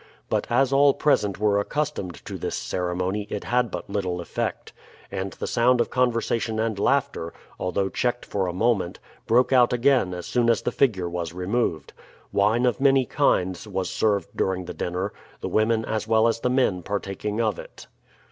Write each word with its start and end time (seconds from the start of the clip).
But 0.31 0.47
as 0.49 0.73
all 0.73 0.95
present 0.95 1.37
were 1.39 1.59
accustomed 1.59 2.25
to 2.25 2.39
this 2.39 2.55
ceremony 2.55 3.27
it 3.29 3.43
had 3.43 3.69
but 3.69 3.87
little 3.87 4.19
effect, 4.19 4.73
and 5.11 5.33
the 5.33 5.45
sound 5.45 5.79
of 5.79 5.91
conversation 5.91 6.59
and 6.59 6.79
laughter, 6.79 7.33
although 7.59 7.87
checked 7.87 8.25
for 8.25 8.47
a 8.47 8.51
moment, 8.51 8.97
broke 9.27 9.53
out 9.53 9.73
again 9.73 10.15
as 10.15 10.25
soon 10.25 10.49
as 10.49 10.63
the 10.63 10.71
figure 10.71 11.07
was 11.07 11.33
removed. 11.33 11.93
Wine 12.33 12.65
of 12.65 12.81
many 12.81 13.05
kinds 13.05 13.67
was 13.67 13.91
served 13.91 14.29
during 14.35 14.65
the 14.65 14.73
dinner, 14.73 15.13
the 15.39 15.47
women 15.49 15.85
as 15.85 16.07
well 16.07 16.27
as 16.27 16.39
the 16.39 16.49
men 16.49 16.81
partaking 16.81 17.39
of 17.39 17.59
it. 17.59 17.85